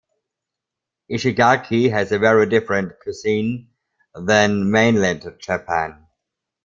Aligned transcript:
Ishigaki 1.11 1.91
has 1.91 2.11
a 2.11 2.17
very 2.17 2.49
different 2.49 2.99
cuisine 3.03 3.69
than 4.15 4.71
mainland 4.71 5.31
Japan. 5.37 6.07